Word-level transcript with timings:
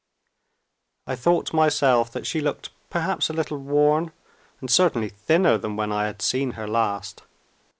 I 1.05 1.15
thought 1.15 1.53
myself 1.53 2.11
that 2.13 2.25
she 2.25 2.41
looked 2.41 2.71
perhaps 2.89 3.29
a 3.29 3.33
little 3.33 3.59
worn, 3.59 4.11
and 4.59 4.67
certainly 4.67 5.09
thinner 5.09 5.59
than 5.59 5.75
when 5.75 5.91
I 5.91 6.07
had 6.07 6.23
seen 6.23 6.53
her 6.53 6.65
last. 6.67 7.21